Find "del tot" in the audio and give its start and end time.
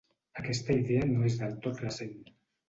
1.43-1.85